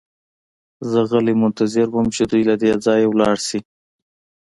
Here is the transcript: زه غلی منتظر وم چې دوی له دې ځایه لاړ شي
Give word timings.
زه 0.89 0.99
غلی 1.09 1.33
منتظر 1.41 1.87
وم 1.91 2.07
چې 2.15 2.23
دوی 2.31 2.43
له 2.49 2.55
دې 2.61 2.71
ځایه 2.85 3.09
لاړ 3.21 3.37
شي 3.47 3.59